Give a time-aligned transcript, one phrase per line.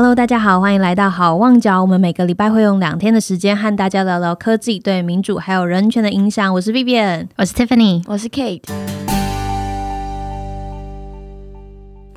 [0.00, 1.82] Hello，大家好，欢迎来到好望角。
[1.82, 6.54] 我们每个礼拜会用两天的时间和大家聊聊科技对民主还有人权的影响。
[6.54, 8.62] 我是 Vivian，我是 Tiffany，我是 Kate。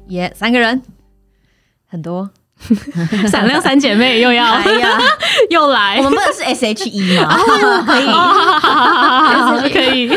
[0.09, 0.83] 耶，三个人，
[1.89, 2.29] 很多。
[3.31, 4.99] 闪亮三姐妹又要来呀，
[5.49, 5.97] 又来。
[5.97, 7.35] 我们不能是 S H E 吗？
[7.87, 10.15] 可以，可以。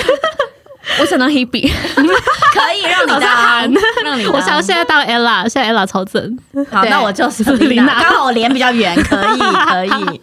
[1.01, 3.73] 我想当 Hebe， 可以让你当，
[4.05, 4.27] 让你。
[4.27, 6.39] 我想现在当 Ella，现在 Ella 超正。
[6.71, 10.21] 好，那我就是琳娜，刚好我脸比较圆，可以， 可以。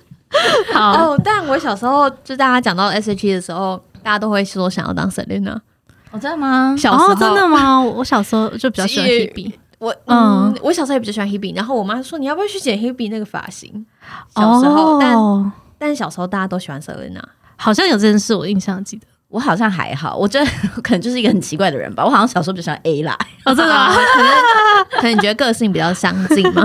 [0.74, 5.58] 好哦，但我小时候就大家讲到 S H E 的时候，大家都会说想要当 Selina。
[6.12, 6.76] 哦，真的吗？
[6.78, 7.82] 小时候真的吗？
[7.82, 9.52] 我小时候就比较喜欢 Hebe。
[9.80, 13.86] 我嗯，我小时候也比较喜欢 Hebe，然后我妈说你要不要去剪 Hebe 那个发型？
[14.36, 17.22] 小时候，但但小时候大家都喜欢 Selina，
[17.56, 19.08] 好像有这件事，我印象记得。
[19.32, 20.46] 我好像还好，我觉得
[20.84, 22.06] 可能就是一个很奇怪的人吧。
[22.06, 23.74] 我好像小时候比较喜欢 A 啦，哦，真的，
[24.14, 24.32] 可能
[25.00, 26.64] 可能你觉得个性比较相近吗？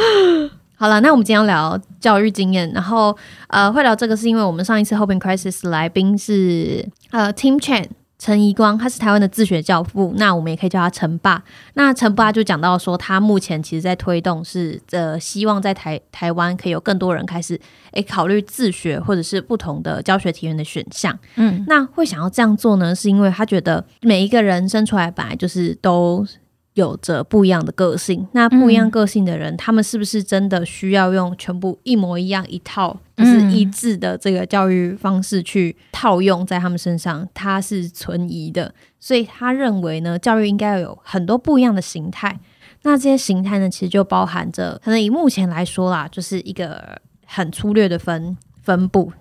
[0.76, 3.14] 好了，那我们今天要聊教育经验，然后
[3.48, 7.84] 呃，会聊这个是因为我们上一次 Hoping Crisis 来宾是呃 Tim Chan。
[8.20, 11.42] 陈怡光，他是台湾的自学教父，那我们也可以叫他陈爸。
[11.72, 17.58] 那陈爸就讲到说，他目前其实在推动是，呃，希望在台台湾可以有更多人开始，
[17.92, 21.18] 诶，考虑自学或者是不同的教学体验的选项。
[21.36, 26.26] 嗯，那会想要这样做呢，是因为他觉得每一个人生出来本来就是都。
[26.74, 37.28] 有着不一样的个性，那不一样个性的人，他们是不是真的需要用全部一模一样一套，就是一致的这个教育方式去套用在他们身上？
[37.34, 42.38] 他是存疑的，所以他认为呢，教育应该要有很多不一样的形态。
[42.82, 49.12] 那这些形态呢，其实就包含着，可能以目前来说啦，就是一个很粗略的分分布。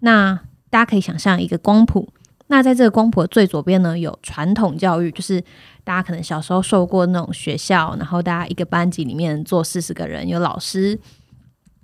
[0.00, 0.38] 那
[0.70, 2.08] 大家可以想象一个光谱，
[2.52, 5.42] 那在这个光谱的最左边呢，有传统教育，就是。
[5.84, 10.96] 大家可能小时候受过那种学校，然后大家一个班级里面坐四十个人，有老师，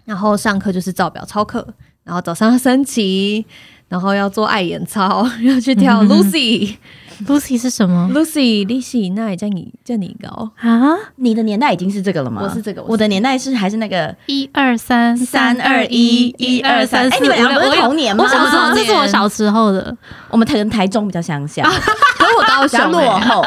[0.05, 1.67] 然后上课就是照表操课，
[2.05, 3.45] 然后早上要升旗，
[3.89, 6.77] 然后要做爱眼操， 要去跳 Lucy。
[7.27, 10.95] Lucy 是什么？Lucy，Lucy，那也叫你叫你高啊？
[11.17, 12.43] 你的年代已经是这个了吗？
[12.45, 17.09] 我是这个，我的年代是还是那个一二三三二一一二三。
[17.09, 18.25] 哎，你们两个同年吗？
[18.25, 19.97] 我小时候，这是我小时候的。
[20.31, 21.71] 我们台台中比较乡下， 可
[22.27, 23.45] 是我高雄落后。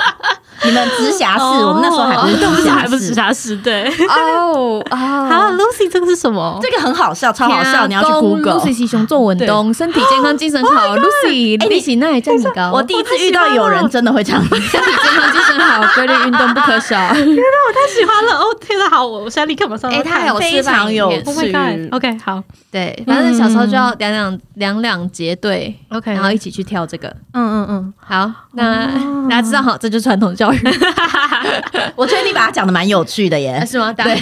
[0.63, 3.83] 你们直辖市，我们那时候还不是直辖，还不是直辖市，对。
[4.07, 6.59] 哦哦， 好，Lucy，这个是什么？
[6.61, 8.59] 这个很好笑，超好笑，你要去 Google。
[8.59, 10.95] Lucy 喜熊做稳东，身体健康，精神好。
[10.97, 12.71] Lucy，Lucy 那也叫你高。
[12.71, 16.95] 我第一次遇到有人真的会唱，身体健康，精神好，规律运动不可少。
[17.13, 18.33] 天哪，我太喜欢了！
[18.37, 19.89] 哦，天哪，好，我我现在立刻马上。
[19.91, 21.89] 哎，他有非常有趣。
[21.91, 22.41] OK，好，
[22.71, 27.07] 对，反正小时候就要两两两两结队，OK，然后一起去跳这个。
[27.33, 28.87] 嗯嗯嗯，好， 那
[29.29, 30.59] 大家知道哈，这就是传统教育。
[31.95, 33.93] 我觉得你把它讲的蛮有趣的耶， 是吗？
[33.93, 34.15] 对。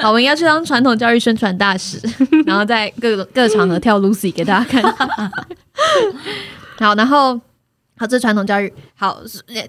[0.00, 2.00] 好，我们要去当传统教育宣传大使，
[2.46, 4.82] 然后在各各场合跳 Lucy 给大家看。
[6.78, 7.38] 好，然后
[7.98, 9.20] 好，这传统教育好，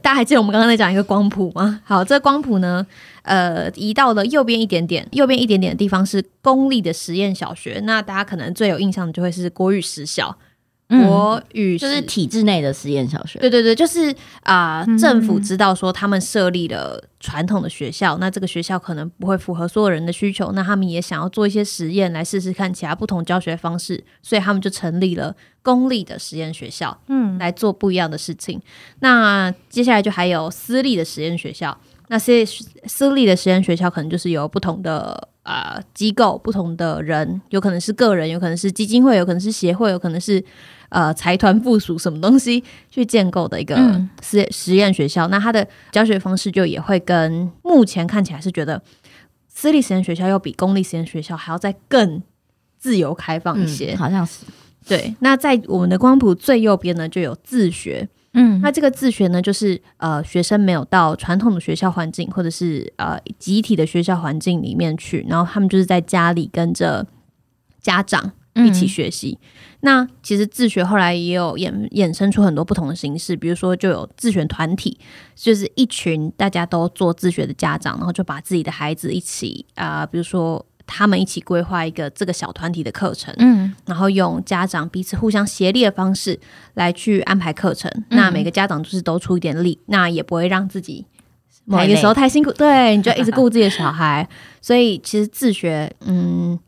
[0.02, 1.82] 大家还记得我们刚刚在讲一个光谱吗？
[1.84, 2.86] 好，这光谱呢，
[3.24, 10.38] 呃，移到了右边一点点，右边一点点的地方是公立的实验小学，那大家可能最有印象的就会是国语实小。
[10.92, 14.14] 国语就是体制内的实验小学，对对对，就是
[14.44, 28.62] 啊，政府知道说他们设立了传统的学校，那这个学校可能不会符合所有人的需求，那他们也想要做一些实验来试试看其他不同教学方式，所以他们就成立了公立的实验学校，嗯，来做不一样的事情。
[29.00, 31.78] 那接下来就还有私立的实验学校，
[32.10, 40.44] 那些私立的实验学校可能就是有不同的啊机构、不同的人，有可能是个人，有可能是基金会，有可能是协会，有可能是。
[40.92, 43.76] 呃，财团附属什么东西去建构的一个
[44.22, 45.30] 实实验学校？
[45.30, 48.82] 那它的教学方式就也会跟目前看起来是觉得
[49.48, 52.22] 私立实验学校要比公立实验学校还要再更
[52.78, 54.46] 自由开放一些，好像是
[54.86, 55.16] 对。
[55.20, 58.10] 那在我们的光谱最右边呢，就有自学。
[58.34, 67.08] 嗯，那这个自学呢，就是呃，学生没有到传统的学校环境或者是呃集体的学校环境里面去，然后他们就是在家里跟着
[67.82, 68.34] 家长。
[68.56, 69.38] 一起学习。
[69.84, 74.96] 那其实自学后来也有衍衍生出很多不同的形式，比如说就有自学团体，
[75.36, 86.40] 就是一群大家都做自学的家长，然后就把自己的孩子一起啊，比如说他们一起规划一个这个小团体的课程，嗯，然后用家长彼此互相协力的方式
[86.76, 87.92] 来去安排课程。
[88.10, 91.08] 那每个家长就是都出一点力，那也不会让自己
[91.66, 94.30] 某一个时候太辛苦，对，你就一直顾自己的小孩。
[94.62, 96.60] 所以其实自学，嗯。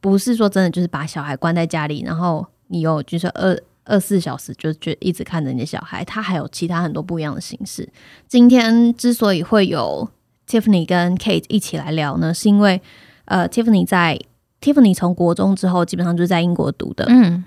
[0.00, 7.88] 不是说真的，就是把小孩关在家里，然后你有就是二二四小时就就一直看着你的小孩，他还有其他很多不一样的形式。
[8.28, 10.08] 今天之所以会有
[10.48, 12.32] Tiffany 跟 Kate 一起来聊呢？
[12.32, 12.80] 是因为
[13.24, 14.18] 呃，Tiffany 在
[14.60, 17.44] Tiffany 从国中之后，基本上就是在英国读的，嗯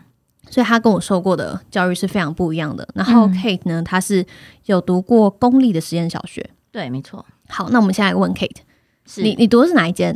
[0.49, 2.88] 所以他跟我受过的教育是非常不一样的。
[2.94, 4.25] 然后嗯 Kate 呢，他是
[4.65, 6.47] 有读过公立的实验小学。
[6.69, 8.57] 对，没错，好，那我们现在问 Kate，
[9.06, 10.15] 是你你读的是哪一间？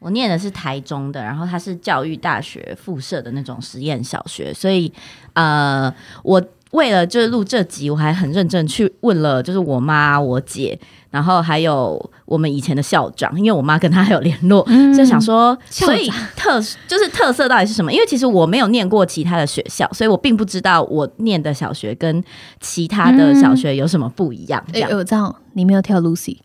[0.00, 4.90] 我念的是台中的，然后它是教育大学附设的那种实验小学，所以
[5.34, 6.42] 呃，我
[6.72, 10.78] 为了就是录这集，我还很认真去问了，就是我妈、我姐，
[11.10, 14.66] 然后还有我们以前的校长，因为我妈跟他还有联络，
[14.96, 17.92] 就想说，所以特就是特色到底是什么？
[17.92, 22.22] 因为其实我没有念过其他的学校，所以我并不知道我念的小学跟
[22.60, 24.64] 其他的小学有什么不一样。
[24.72, 26.38] 这诶、样、我知道你没有跳 Lucy，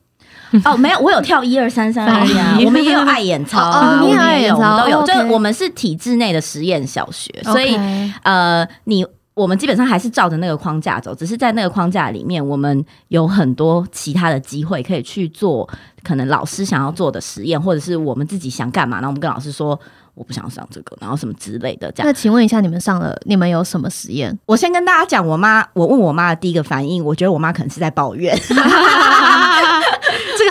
[0.66, 5.00] 哦，没有，我有跳一二三三而已啊我们也有 爱演操啊，哦哦你也有我们也有，爱眼操我们都有。
[5.00, 7.80] 哦就是我们是体制内的实验小学，所以
[8.24, 15.70] 呃，你我们基本上还是照着那个框架走，只是在那个框架里面，我们有很多其他的机会可以去做，
[16.04, 19.80] 可能老师想要做的实验，或者是我们自己想干嘛，然后我们跟老师说。
[20.18, 22.08] 我不想上这个，然后什么之类的，这样。
[22.08, 24.34] 那请问一下，你们上了你们有什么实验？
[24.46, 28.34] 我先跟大家讲，我妈，我问我妈的第一个反应，我觉得我妈可能是在抱怨。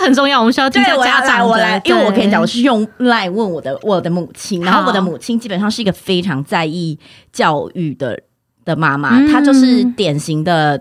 [0.05, 6.97] 这个很重要，我们需要听一对，下我家长我来，因为我跟你讲，我是用来问我的我的母亲，然后我的母亲基本上是一个非常在意
[7.31, 8.19] 教育的
[8.63, 9.27] 的妈妈，嗯。
[9.31, 10.79] 她就是典型的。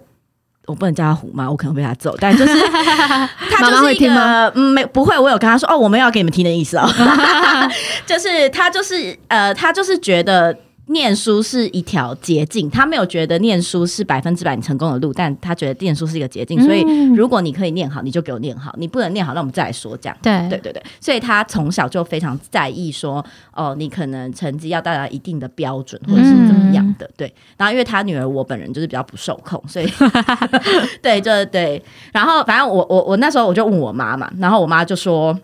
[0.67, 2.55] 我不能叫她虎妈，我可能被她揍，但就是
[3.53, 6.89] 她就是一个嗯，没不会，我有跟她说哦，我没有要给你们听的意思哦，
[8.07, 10.57] 就是她就是呃，她就是觉得
[10.87, 20.19] 念书是一条捷径，他没有觉得念书是百分之百你成功的路，但他觉得念书是一个捷径，所以嗯如果你可以念好，你就给我念好；你不能念好，那我们再来说这样。
[20.21, 27.11] 对对对对，所以他从小就非常在意说，哦，你可能成绩要到达到一定的标准，或者是怎么样的。
[27.17, 29.89] 对，然后因为他女儿我本人就是比较不受控，所以
[31.01, 31.83] 对，就是对。
[32.13, 35.35] 然后反正我我我那时候我就问我妈嘛，然后我妈就说。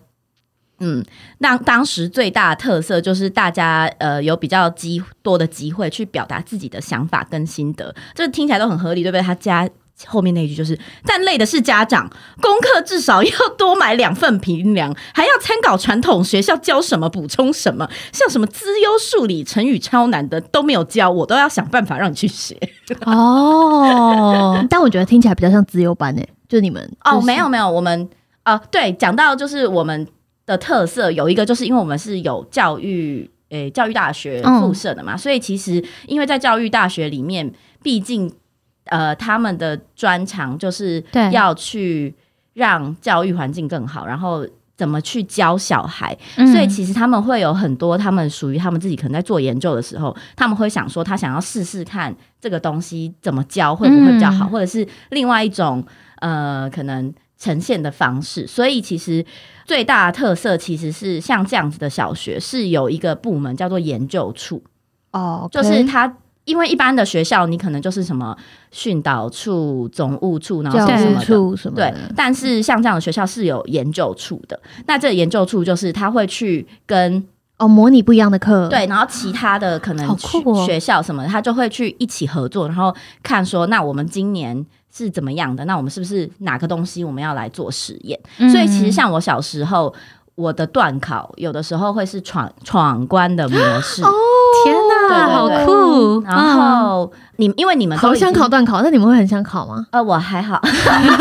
[0.80, 1.04] 嗯，
[1.38, 9.22] 那当时最大的特色就是大家呃有比较机多的机会去表达自己的想法跟心得，这听起来都很合理，对不对？
[9.22, 9.68] 他家
[10.06, 12.08] 后面那一句就是，但累的是家长，
[12.40, 22.58] 功课至少要多买两份平量，还要参考传统学校教什么补充什么，像什么资优数理、成语超难的都没有教，我都要想办法让你去学。
[23.04, 28.08] 哦，但我觉得听起来比较像资优班诶，就是你们哦，就是没有没有，我们
[28.44, 30.06] 呃，对，讲到就是我们
[30.50, 33.30] 的特色有一个，就是因为我们是有教育。
[33.50, 37.52] 诶，教育大学嗯附设的嘛，所以其实因为在教育大学里面，
[37.82, 38.32] 毕竟
[38.84, 41.02] 呃他们的专长就是
[41.32, 42.14] 要去
[42.54, 55.84] 让教育环境更好，然后怎么去教小孩，嗯所以其实他们会有很多他们属于他们自己可能在做研究的时候，他们会想说他想要试试看这个东西怎么教会不会比较好，嗯或者是另外一种
[56.20, 58.46] 呃可能呈现的方式。
[58.46, 59.26] 所以其实
[59.64, 64.62] 最大的特色其实是像这样子的小学是有一个部门叫做研究处，
[65.10, 66.16] 哦，就是它。
[66.46, 68.36] 因为一般的学校，你可能就是什么
[68.72, 74.58] 训导处、总务处，然后什么什么的，对处什么的，，但是像这样的学校是有研究处的。
[74.86, 77.24] 那这个研究处就是他会去跟
[77.60, 82.92] 哦，模拟不一样的课，对，然后其他的可能学酷哦学校什么的，他就会去一起合作，然后
[83.22, 85.64] 看说，那我们今年是怎么样的？
[85.66, 88.18] 那我们是不是哪个东西我们要来做实验？
[88.38, 89.94] 嗯所以其实像我小时候。
[90.36, 94.00] 我的段考有的时候会是闯闯关的模式，
[94.64, 94.74] 天
[95.10, 96.20] 对对对酷！
[96.22, 99.86] 然后你因为你们都好想考段考，那你们会很想考吗？
[99.90, 101.18] 呃，我还好，嗯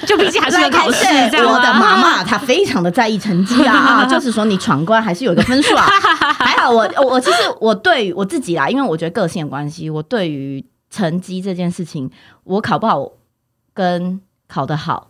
[0.06, 1.04] 就毕竟还是个考试，
[1.36, 5.84] 我的妈妈她非常的在意成绩啊 啊，就是说你闯关还是有一个分数啊。
[6.38, 12.10] 还好我我我其实我对于我自己啦，因为我觉得个性的关系，我对于成绩这件事情，
[12.44, 13.10] 我考不好
[13.74, 15.08] 跟考得好。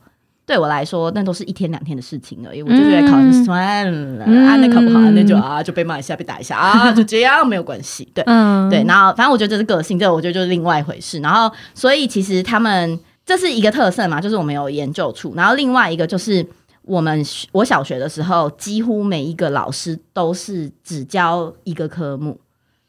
[0.49, 2.63] 对我来说，那都是一天两天的事情而已。
[2.63, 3.87] 我就觉得考就算
[4.17, 8.09] 了，嗯啊，那考不好，啊那就啊就被骂一下，被打一下啊，就这样没有关系。
[8.15, 11.21] 对，嗯对，然后反正我觉得这是个性，这个我觉得就是另外一回事。
[11.21, 15.35] 然后，所以其实他们这是一个特色嘛，就是我们有研究处。
[15.37, 16.45] 然后另外一个就是
[16.83, 22.41] 我们我小学的时候，几乎每一个老师都是只教一个科目。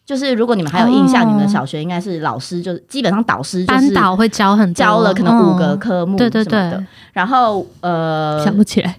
[0.10, 4.74] 就是如果你们还有印象，哦你们的小学应该是老师就是基本上导师就是班导会教很多。
[4.74, 6.78] 教了可能五个嗯科目对对什么的。
[6.78, 8.96] 对，然后呃，想不起来。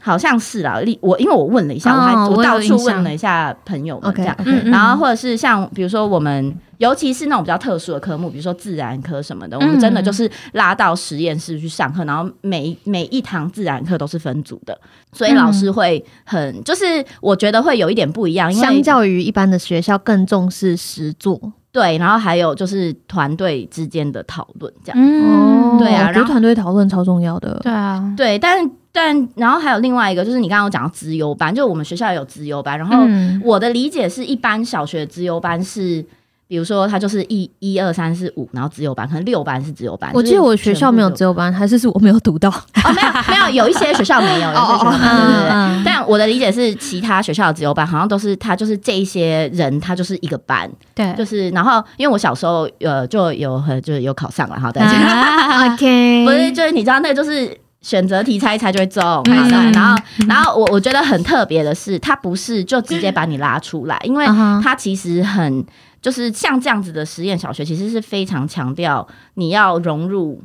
[0.00, 4.36] 好像是啦，例我因为我问了一下，哦我还我到处问了一下朋友们这样。
[4.64, 14.78] 然后或者是像比如说我们，尤其是那种比较特殊的科目，比如说自然科什么的，我们真的嗯就是拉到实验室去上课，然后每每一堂自然课都是分组的，
[15.12, 21.40] 所以老师会很，就是我觉得会有一点不一样，因为相较于一般的学校更重视实作
[21.72, 24.98] 对，然后还有就是团队之间的讨论这样。
[25.00, 27.58] 嗯，对啊然后我觉得团队讨论超重要的。
[27.62, 36.04] 对啊，对，但但然后还有另外一个，就是你刚刚有讲到资优班，就我们学校有资优班，然后嗯我的理解是一般小学资优班是。
[36.46, 40.10] 比如说，他就是一一二三四五，然后只有班可能六班是只有班。
[40.14, 42.48] 我记得我学校没有资自由班，还是是我没有读到。
[42.50, 45.50] 哦，没有没有，有一些学校没有，有一些学校没有，对对对。
[45.50, 57.56] 嗯但我的理解是，其他学校的自由班好像都是他就是这一些人，他就是一个班，对，就是然后因为我小时候呃就有很就有考上了哈，大家、啊 OK，不是就是你知道那个就是。
[57.84, 59.04] 选择题猜一猜就会中。
[59.26, 64.24] 然后，然后我我觉得很特别的是，他不是就直接把你拉出来，因为
[64.62, 65.62] 他其实很
[66.04, 70.38] 就是像这样子的实验小学，其实是非常强调你要融入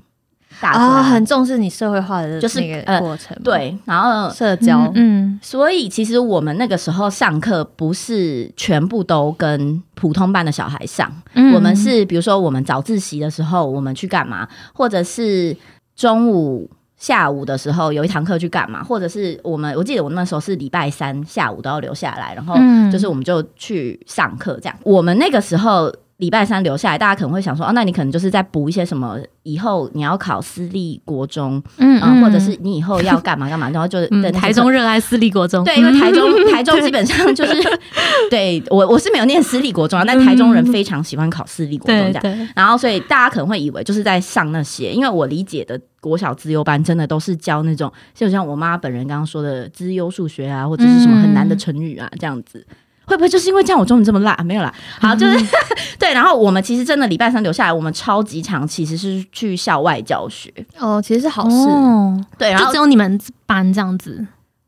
[0.62, 3.78] 大家，啊，很重视你社会化的就是那个呃过程，，对。
[3.84, 15.54] 然后社交，嗯所以其实我们那个时候上课不是全部都跟普通班的小孩上，嗯我们是比如说我们早自习的时候我们去干嘛，或者是
[15.94, 16.72] 中午。
[17.00, 24.76] 下午的时候有一堂课去干嘛，或者是我们我记得我那时候是礼拜三下午都要留下来，然后嗯就是我们就去上课这样。
[24.84, 37.54] 我们那个时候礼拜三留下来，大家可能会想说，哦，那你可能就是在补一些什么，以后你要考私立国中，嗯啊、或者是你以后要干嘛干嘛， 然后就嗯对台中热爱私立国中，对，因为台中 台中基本上就是
[38.30, 42.48] 对我我是没有念私立国中啊，但台中人非常喜欢考私立国中这样。
[42.54, 52.68] 然后，所以大家可能会以为就是在上那些，因为我理解的国小资优班真的都是教那种，就像我妈本人刚刚说的资优数学啊，或者是什么很难的成语啊这样子。
[53.10, 54.38] 会不会就是因为这样我中文这么辣？
[54.46, 55.46] 没有啦，好，就是、
[56.00, 56.14] 对。
[56.14, 61.56] 然后我们其实真的礼拜三留下来，我们超级长其实是去校外教学，哦，其实是好事。
[61.56, 64.26] 哦，对，然后就只有你们班这样子，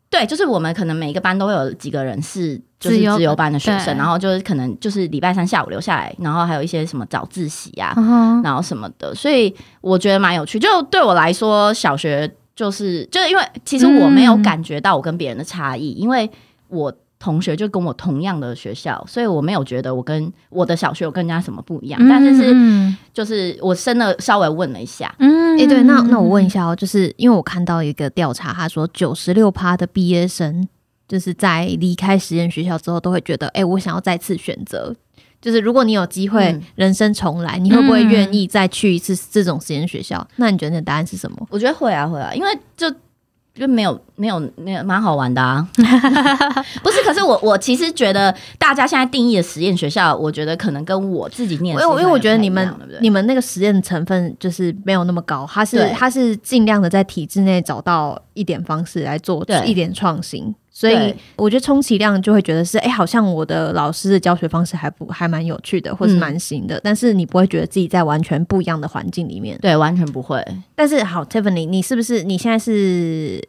[0.09, 10.59] 对，就是我们可能每一个班都会有几个人是就是自由班的学生，然后就是可能就是礼拜三下午留下来，然后还有一些什么早自习啊，嗯哼然后什么的，所以我觉得蛮有趣。
[10.59, 16.29] 就对我来说，小学就是就是因为其实我没有嗯感觉到我跟别人的差异，因为
[16.67, 16.93] 我。
[17.21, 22.01] 同学就跟我同样的学校，所以我没有觉得我跟我的小学有跟人家什么不一样。
[22.09, 30.67] 但是是嗯就是我真的稍微问了一下，嗯哎、对，那那我问一下哦，就是因为我看到一个调查，他说九十六趴的毕业生
[31.07, 34.95] 就是在离开实验学校之后，都会觉得，哎、我想要再次选择。
[35.39, 40.27] 就是如果你有机会嗯人生重来，你会不会愿意再去一次这种实验学校？
[40.35, 41.47] 那你觉得你的答案是什么？
[41.49, 42.91] 我觉得会啊会啊，因为就
[43.61, 45.65] 就没有没有没有蛮好玩的啊。
[46.81, 52.67] 不是，可是我我其实觉得大家现在定义的实验学校，我觉得可能跟我自己念的因为因为我觉得你们
[52.99, 55.91] 你们那个实验成分就是没有那么高，它是对。
[55.93, 59.61] 它是尽量的在体制内找到一点方式来做对。
[59.63, 69.59] 一点创新，所以我觉得充其量就会觉得是哎、好像我的老师的教学方式还不还蛮有趣的，或是嗯蛮新的，但是你不会觉得自己在完全不一样的环境里面。
[69.61, 70.43] 对，完全不会。
[70.73, 73.39] 但是好，Tiffany，你是不是你现在是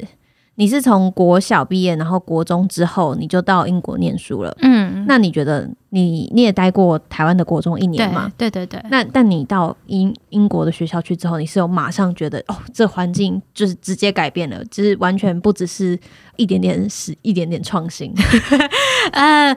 [0.62, 4.56] 你是从国小毕业，然后国中之后你就到英国念书了？
[4.60, 8.30] 嗯，那你觉得你你也待过台湾的国中一年吗？
[8.38, 15.98] 对对对对，那但你到英英国的学校去之后，你是有马上觉得哦，这环境就是直接改变了，就是完全不只是
[16.36, 18.14] 一点点是一点点创新。
[19.10, 19.52] 呃，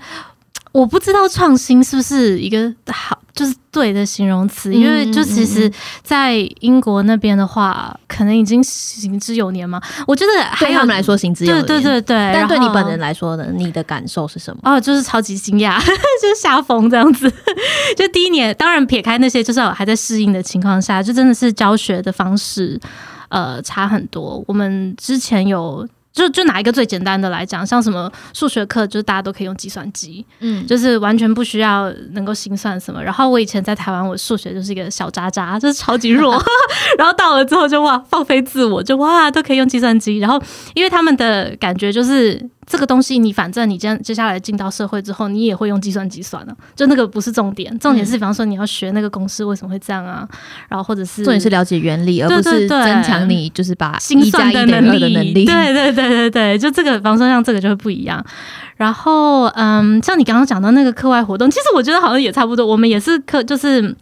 [0.71, 5.69] 我不知道创新是不是一个好，就是对的形容词，因为就其实，
[6.01, 9.79] 在英国那边的话，可能已经行之有年嘛。
[10.07, 11.65] 我觉得还有对他们来，说，行之有对年。
[11.65, 14.61] 对对对对，但对你本人来说呢，你的感受是什么？
[14.63, 17.29] 哦，就是超级惊讶， 就是吓疯这样子。
[17.97, 22.79] 就第一年，当然撇开那些，就是还在适应的情况下，就真的是教学的方式，
[23.27, 24.41] 呃，差很多。
[24.47, 25.85] 我们之前有。
[26.15, 33.03] 就就拿一个最简单的来讲，像什么数学课，就是大家都可以用计算机，嗯，就是完全不需要能够心算什么。
[33.03, 36.41] 然后我以前在台湾，我数学就是一个小渣渣，就是超级弱。
[36.97, 40.19] 然后到了之后就哇放飞自我，就哇都可以用计算机。
[40.19, 40.41] 然后
[40.73, 50.27] 因为他们的感觉就是这个东西，你反正你接接下来进到社会之后，你也会用计算机算了、就那个不是重点，重点是比方说你要学那个公式为什么会这样啊，
[50.67, 55.45] 然后或者是重点是了解原理，而不是增强你就是把心一加算一等于二的能力。
[55.45, 58.25] 对对对对对，就这个，比方说像这个就会不一样。
[58.77, 63.95] 然后，嗯，像你刚刚讲到那个课外活动，其实我觉得好像也差不多，我们也是课就是。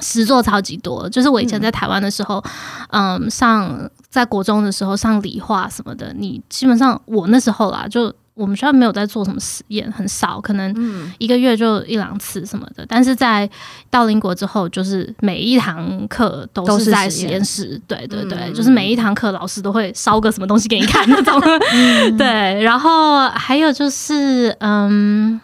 [0.00, 2.42] 实作超级多，就是我以前在台湾的时候，
[2.90, 12.86] 嗯，上在国中的时候上理化什么的，你基本上我那时候啦，就我们学校没有在做什么实验，很少，可能嗯，一个月就一两次什么的。
[12.88, 13.48] 但是在
[13.90, 21.38] 到了英国之后，就是每一堂课都都是在实验验室，对对对，嗯就是每一堂课老师都会烧个什么东西给你看那种。
[22.16, 25.38] 对，然后还有就是，嗯，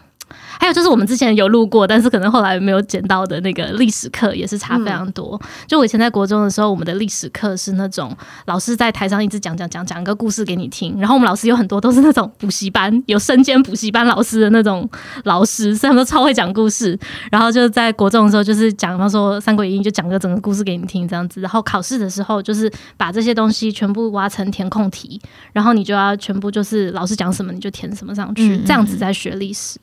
[0.59, 5.41] 还有就是我们之前有录过，但是可能后来没有捡到的那个历史课也是差非常多。
[5.65, 14.87] 就我以前在国中的时候，我们的历史课是那种老师在台上一直讲讲讲讲一个故事给你听，然后我们老师有很多都是那种补习班有身兼补习班老师的那种
[15.23, 16.99] 老师，所以他们都超会讲故事。
[17.31, 21.39] 然后就在国中的时候，就是讲，比方说《三国演义》，就讲个整个故事给你听这样子。
[21.39, 25.21] 然后考试的时候，就是把这些东西全部挖成填空题，
[25.53, 29.79] 然后你就要全部就是老师讲什么你就填什么上去，这样子在学历史。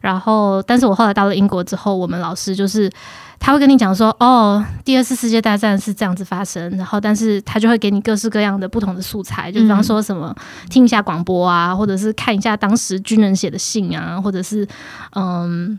[0.00, 2.90] 然后，但是我后来到了英国之后，我们老师就是
[3.38, 10.34] 他会跟你讲说，哦，第二次世界大战是这样子发生，然后但是他就会给你各式各样的不同的素材，就比方说什么
[10.70, 14.66] 听一下广播啊，或者是看一下当时军人写的信啊，或者是
[15.14, 15.78] 嗯。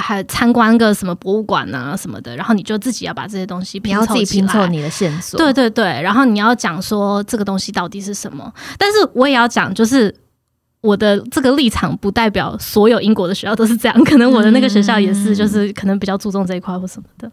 [0.00, 10.14] 还参观个什么博物馆啊什么的，然后你就自己要把这些东西你要自己拼凑你的线索，对对对，然后你要讲说这个东西到底是什么，但是我也要讲，就是
[10.80, 17.30] 我的这个立场不代表所有英国的学校都是这样，可能我的那个学校也是，就是可能比较注重这一块或什么的，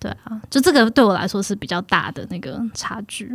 [0.00, 3.32] 对啊，就这个对我来说是比较大的那个差距。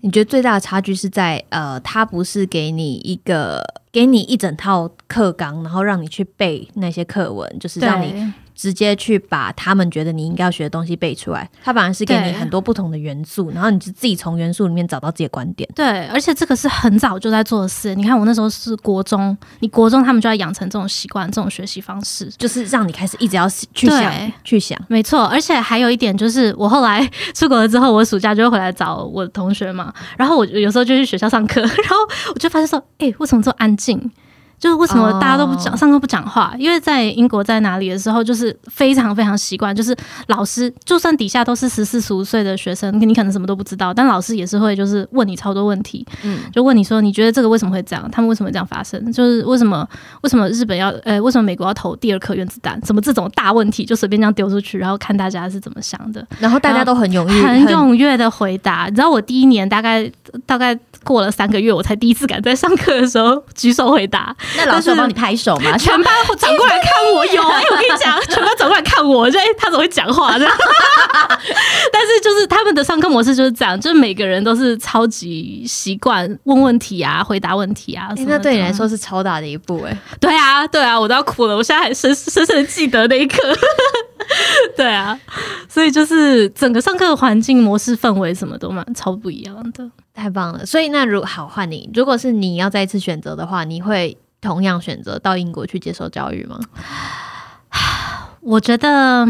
[0.00, 8.32] 你觉得最大的差距是在呃，他不是给你一个给你一整套课纲，然后让你去背那些课文，就是让你。
[8.56, 15.68] 直接去把他们觉得你应该要学的东西背出来，他反而是给你很多不同的元素，然后你就自己从元素里面找到自己的观点。
[15.74, 17.94] 对，而且这个是很早就在做的事。
[17.94, 24.80] 你看我那时候是国中，你国中他们就要养成这种习惯，这种学习方式，就是让你开始一直要去想，去想。
[24.88, 31.96] 没错，而且还有一点就是，我后来出国了之后，我暑假就会回来找我的同学嘛，然后我有时候就去学校上课， 然后
[32.34, 34.10] 我就发现说，哎，为什么这么安静？
[34.58, 36.54] 就是为什么大家都不讲上课不讲话？
[36.58, 39.96] 因为在英国在哪里的时候，就是非常非常习惯，就是
[40.28, 48.08] 老师就算底下都是十四十五岁的学生，你可能什么都不知道，但老师也是会就是问你超多问题，嗯，就问你说你觉得这个为什么会这样？
[48.10, 49.12] 他们为什么这样发生？
[49.12, 49.86] 就是为什么
[50.22, 52.80] 为什么日本要呃为什么美国要投第二颗原子弹？
[52.80, 58.86] 怎么这种大问题就随便这样丢出去，然后看大家是怎么想的，然后大家都很踊跃很踊跃的回答。
[58.88, 60.10] 你知道我第一年大概
[60.46, 60.78] 大概。
[61.04, 64.34] 过了三个月，我才第一次敢在上课的时候举手回答。
[64.56, 65.76] 那老师帮你拍手吗？
[65.78, 70.38] 全班转过来看我，有哎，我跟你讲， 全班转过来看我，就哎，他怎么会讲话？
[70.38, 70.52] 这样。
[71.92, 78.08] 但是就是他们的上课模式就是这样，就是每个人都是超级习惯问问题啊，回答问题啊。
[78.26, 79.96] 那对你来说是超大的一步哎。
[80.20, 81.56] 对啊，对啊，我都要哭了。
[81.56, 83.38] 我现在还深深深的记得那一刻。
[84.76, 85.18] 对啊，
[85.68, 89.90] 所以就是整个上课的环境模式、氛围什么都蛮超不一样的。
[90.14, 90.64] 太棒了！
[90.64, 96.58] 所以那如好换你，如果是你要再一次选择的话，你会同样选择到英国去接受教育吗？
[98.40, 99.26] 我觉得，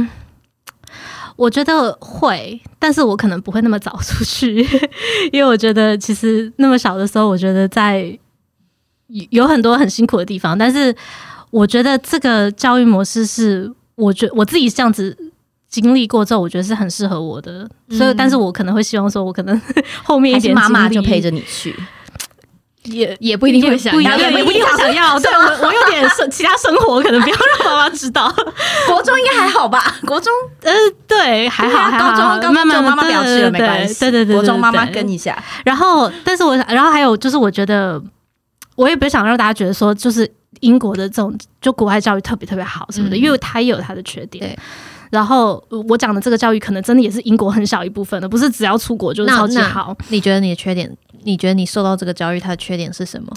[1.35, 4.64] 我觉得会，但是我可能不会那么早出去，
[5.32, 8.16] 因为我觉得其实那么小的时候，我觉得在
[9.30, 10.94] 有很多很辛苦的地方，但是
[11.50, 15.16] 我觉得这个教育模式是，我觉我自己这样子。
[15.68, 19.61] 经历过之后，我觉得是很适合我的，所以，但是我可能会希望说，我可能
[20.04, 21.74] 后面一点妈妈就陪着你去，
[22.85, 25.18] 也也不一定会想要，也不一定会想要。
[25.20, 28.32] 对我，我有点生其他生活，可能不要让妈妈知道。
[28.87, 29.96] 国中应该还好吧？
[30.06, 30.32] 国中，
[30.62, 30.72] 呃，
[31.06, 32.16] 对，还好，还好。
[32.16, 33.98] 高中，慢慢妈妈不要去了，没关系。
[34.00, 35.37] 对对对，国中妈妈跟一下。
[35.64, 38.00] 然后，但是我，然后还有就是，我觉得
[38.76, 44.57] 我也不想让大家觉得说，就是英国的这种就国外教育特别特别好什么的，因为它也有它的缺点。
[45.11, 49.97] 然后我讲的这个教育可能真的也是英国很小一部分的，不是只要出国就是超级好。
[50.09, 50.90] 你觉得你的缺点？
[51.23, 53.33] 你觉得你受到这个教育，它的缺点是什么？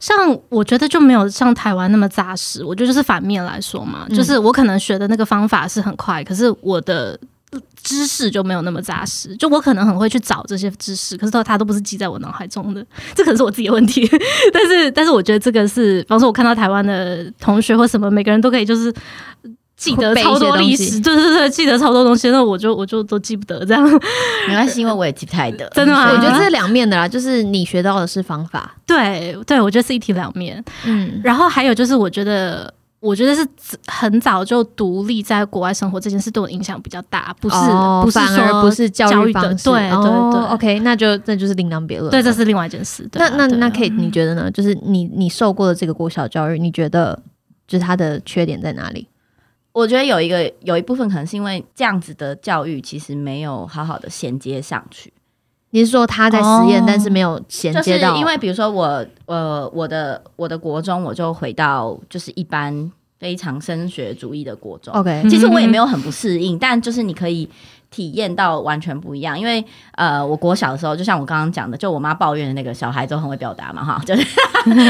[0.00, 0.16] 像
[0.48, 2.64] 我觉得就没有像台湾那么扎实。
[2.64, 7.16] 我觉得就是反面来说嘛，就是我可能学的那个方法是很快，可是我的
[7.82, 9.36] 知识就没有那么扎实。
[9.36, 12.84] 就我可能很会去找这些知识，可是它它都不是记在我脑海中的，
[13.14, 14.08] 这可能是我自己的问题。
[14.52, 18.92] 但是但是我觉得这个是，比方说我看到台湾的同学或什么，每个人都可以就是。
[19.74, 23.82] 记得超多历史，对对对，记得超多东西，那我就我就都记不得这样。
[24.46, 25.68] 没关系，因为我也记不太得。
[25.70, 26.08] 真的吗？
[26.08, 30.64] 我觉得这是两面的啦，就是你学到的是方法，对对，我觉得是一体两面。
[30.84, 33.44] 嗯，然后还有就是，我觉得我觉得是
[33.88, 37.56] 很早就独立在国外生活这件事对我影响比较大，不是
[38.04, 40.40] 不是说不是教育的，对对对。
[40.46, 42.08] OK，那就那就是另当别论。
[42.12, 43.08] 对，这是另外一件事。
[43.14, 44.48] 那那那 Kate，你觉得呢？
[44.52, 47.20] 就是你你受过的这个国小教育，你觉得
[47.66, 49.08] 就是它的缺点在哪里？
[49.72, 55.12] 我觉得有一个有一部分可能是因为这样子的教育其实没有好好的衔接上去。
[55.72, 58.14] 你是说他在实验，但是没有衔接到？
[58.16, 62.90] 因为比如说我呃我的我的国中我就回到就是一般
[63.22, 64.92] 非常升学主义的国中。
[64.92, 67.48] OK，其实我也没有很不适应，但就是你可以
[67.88, 69.38] 体验到完全不一样。
[69.38, 74.26] 因为呃，我国小的时候，就像我刚刚讲的，就我妈抱怨的那个小孩都很会表达嘛，哈，就是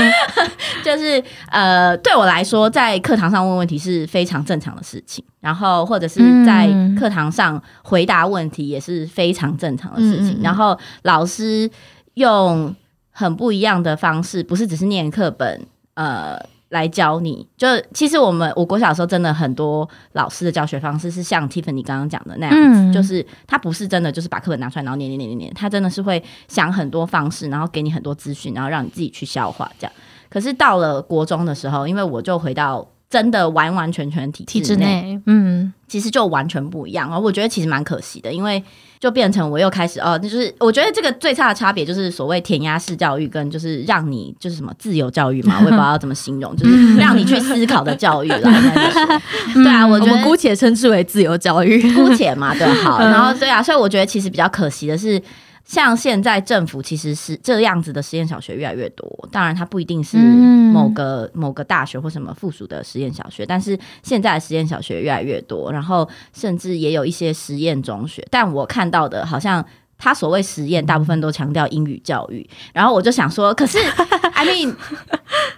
[0.83, 10.29] 就是呃，对我来说，在课堂上问问题是非常正常的事情，然后或者是在嗯课堂上回答问题也是非常正常的事情。
[10.29, 11.71] 嗯嗯嗯然后老师
[12.15, 12.75] 用
[13.11, 15.67] 很不一样的方式，不是只是念课本，
[15.97, 16.41] 呃。
[16.73, 29.93] 来教你，就其实我们我国小的时候，真的很多老师的教学方式是像 Tiffany 刚刚讲的那样子，嗯就是他不是真的就是把课本拿出来，然后念念念念念，他真的是会想很多方式，然后给你很多资讯，然后让你自己去消化这样。
[30.31, 37.11] 可是到了国中的时候，因为我就回到真的完完全全体体制内，嗯其实就完全不一样。
[37.11, 38.65] 啊我觉得其实蛮可惜的，因为
[38.99, 48.39] 就变成我又开始哦，就是我觉得这个最差的差别就是所谓填鸭式教育跟就是让你就是什么自由教育嘛， 我也不知道要怎么形容，就是让你去思考的教育啦。
[48.51, 49.07] 应该是说
[49.63, 51.93] 对啊，我我觉得们姑且称之为自由教育。
[51.93, 55.21] 姑且嘛，对，好， 然后对啊，所以我觉得其实比较可惜的是，
[55.65, 69.65] 像现在政府其实是这样子的实验小学越来越多，当然它不一定是嗯某个、某个大学或什么附属的实验小学，但是现在的实验小学越来越多，然后甚至也有一些实验中学，但我看到的好像。
[70.05, 72.45] 他所谓实验，大部分都强调英语教育，
[72.75, 73.79] 然后我就想说，可是
[74.35, 74.75] ，I mean，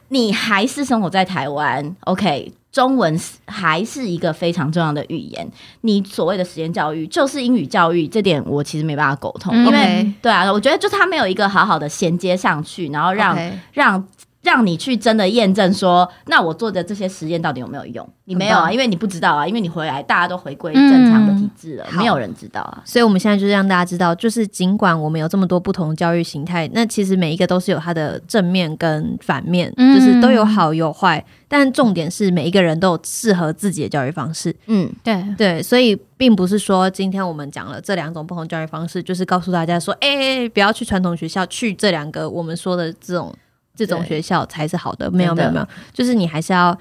[0.08, 5.48] 你还是生活在台湾，OK，中文是还是一个非常重要的语言。
[5.82, 13.38] 你所谓的实验教育就是英语教育，这点我其实没办法沟通，嗯因为对啊，我觉得就是他没有一个好好的衔接上去，然后让
[13.72, 14.04] 让
[14.44, 18.08] 让你去真的验证说，那我做的这些实验到底有没有用？
[18.26, 22.82] 你没有啊，因为你不知道啊，因为你回来大家都回归正常的体制了，嗯没有人知道啊。
[22.84, 31.24] 所以我们现在就是让大家知道，就是尽管我们有这么多不同的教育形态，那其实每一个都是有它的正面跟反面，嗯就是都有好有坏。
[31.46, 34.54] 但重点是每一个人都有适合自己的教育方式。
[34.66, 43.32] 嗯，对，对，所以并不是说今天我们讲了这两种不同教育方式，就是告诉大家说，哎、不要去传统学校，去这两个我们说的这种
[43.74, 45.10] 这种学校才是好的。
[45.10, 46.76] 没有没有没有，就是你还是要。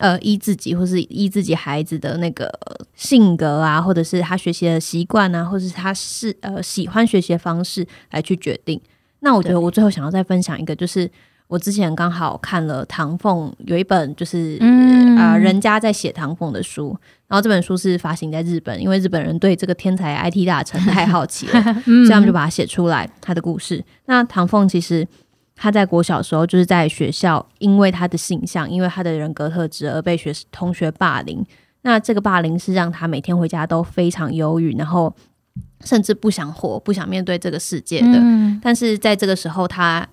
[0.00, 2.52] 呃，依自己或是依自己孩子的那个
[2.96, 8.80] 性格啊，或者是他学习的习惯啊，或者是他是呃喜欢学习的方式来去决定。
[9.20, 11.08] 那我觉得我最后想要再分享一个，就是
[11.46, 23.84] 我之前刚好看了唐凤有一本就是嗯啊、呃人家在写唐凤的书，然后这本书是发行在日本，因为日本人对这个天才 IT 大臣太好奇了，嗯 所以他们就把它写出来他的故事。
[24.06, 25.06] 那唐凤其实
[25.56, 31.44] 他在国小的时候就是在学校，因为他的形象，因为他的人格特质而被学同学霸凌。
[31.82, 35.14] 那这个霸凌是让他每天回家都非常忧郁，然后
[35.84, 38.12] 甚至不想活、不想面对这个世界的。
[38.14, 40.06] 嗯但是在这个时候，他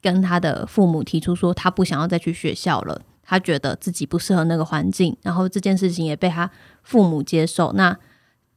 [0.00, 6.50] 跟他的父母提出说，他不想要再去学校了，他觉得自己不适合那个环境，然后这件事情也被他
[6.82, 7.94] 父母接受，那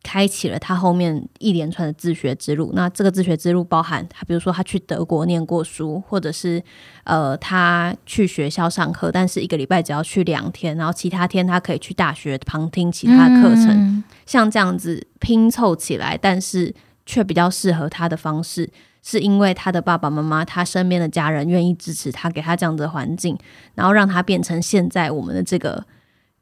[0.03, 2.71] 开启了他后面一连串的自学之路。
[2.73, 6.63] 那这个自学之路包含他，比如说他去德国念过书，或者是
[7.03, 13.69] 呃他去学校上课，但是一个礼拜只要去两天，然后其他天他可以去大学旁听其他课程。
[13.69, 16.73] 嗯像这样子拼凑起来，但是
[17.05, 18.69] 却比较适合他的方式，
[19.03, 23.37] 是因为他的爸爸妈妈、他身边的家人愿意支持他，给他这样子的环境，
[23.75, 25.83] 然后让他变成现在我们的这个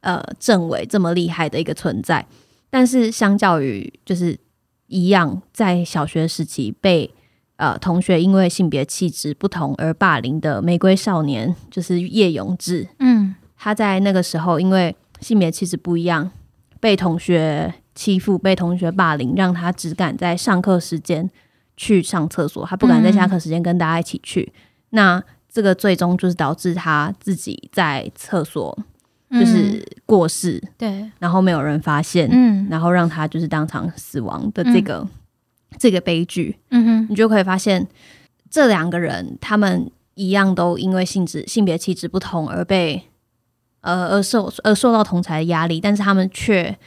[0.02, 2.24] 呃政委这么厉害的一个存在。
[2.70, 4.38] 但是相较于就是
[4.88, 7.14] 一样，在小学时期被
[7.58, 16.32] 呃同学因为性别气质不同而霸凌的玫瑰少年，就是叶永志，嗯他在那个时候因为性别气质不一样，
[16.80, 21.30] 被同学欺负、被同学霸凌，让他只敢在上课时间
[21.76, 24.54] 去上厕所，他不敢在下课时间跟大家一起去。
[24.92, 28.78] 那这个最终就是导致他自己在厕所
[29.32, 32.68] 就是过世，对，然后没有人发现，嗯。
[32.70, 35.08] 然后让他就是当场死亡的这个、
[35.78, 36.58] 这个悲剧。
[36.72, 37.88] 嗯哼，你就可以发现，
[38.50, 43.04] 这两个人他们一样都因为性质、性别气质不同而被
[43.82, 46.78] 呃而受而受到同才的压力，但是他们却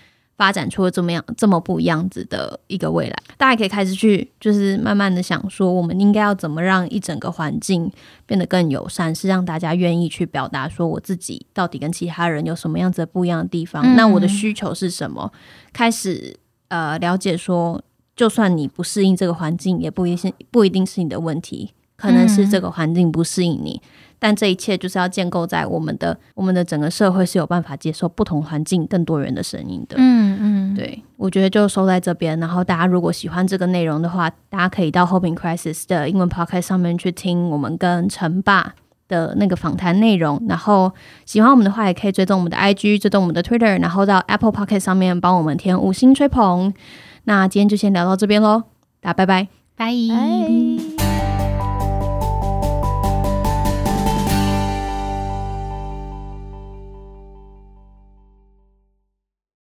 [0.43, 3.17] 发展出了这么样这么不一样子的一个未来。
[3.37, 7.89] 大家可以开始去就是慢慢的想说，我们应该要怎么让一整个环境
[8.27, 15.31] 变得更友善，是让大家愿意去表达说我自己到底跟其他人有什么样子的不一样的地方，嗯那我的需求是什么？
[15.73, 17.81] 开始呃了解说。
[18.15, 23.81] 就算你不适应这个环境，也不一定不一定是你的问题，可能是这个环境不适应你。
[24.19, 29.97] 但这一切就是要建构在我们的我们的整个社会是有办法接受不同环境、更多人的声音的。
[29.99, 32.38] 嗯嗯，对，我觉得就收在这边。
[32.38, 38.75] 然后大家如果喜欢这个内容的话，大家可以到 Hoping Crisis 的英文 podcast 上面去听我们跟陈爸
[39.09, 40.41] 的那个访谈内容。
[40.49, 40.93] 然后
[41.25, 46.73] 喜欢我们的话，也可以追踪我们的 IG，追踪我们的 Twitter，然后到 Apple Pocket 上面帮我们填五星吹捧。
[47.25, 48.62] 那今天就先聊到这边喽，
[49.01, 49.49] 大家拜拜。
[49.75, 49.87] 拜。
[49.91, 51.12] 拜。